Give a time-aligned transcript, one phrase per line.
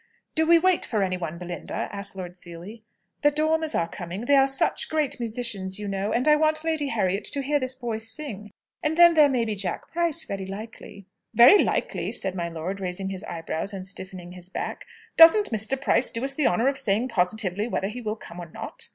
[0.33, 2.81] "Do we wait for any one, Belinda?" asked Lord Seely.
[3.21, 4.25] "The Dormers are coming.
[4.25, 6.11] They're such great musicians, you know.
[6.11, 8.49] And I want Lady Harriet to hear this boy sing.
[8.81, 13.09] And then there may be Jack Price, very likely." "Very likely?" said my lord, raising
[13.09, 14.87] his eyebrows and stiffening his back.
[15.17, 15.79] "Doesn't Mr.
[15.79, 18.87] Price do us the honour of saying positively whether he will come or not?"